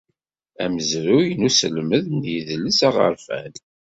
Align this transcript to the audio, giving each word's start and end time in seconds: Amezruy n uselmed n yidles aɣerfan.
Amezruy 0.63 1.27
n 1.33 1.41
uselmed 1.47 2.05
n 2.17 2.21
yidles 2.31 2.79
aɣerfan. 2.87 3.53